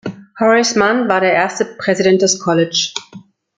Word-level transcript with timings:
Horace 0.39 0.75
Mann 0.75 1.09
war 1.09 1.19
der 1.19 1.31
erste 1.33 1.63
Präsident 1.77 2.23
des 2.23 2.39
College. 2.39 2.91